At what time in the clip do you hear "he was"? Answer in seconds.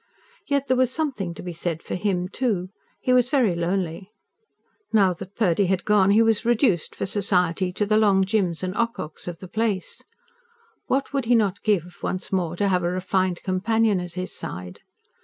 3.01-3.29, 6.09-6.43